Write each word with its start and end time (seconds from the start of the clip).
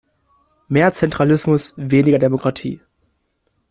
Mehr 0.67 0.91
Zentralismus, 0.91 1.75
weniger 1.77 2.17
Demokratie. 2.17 2.81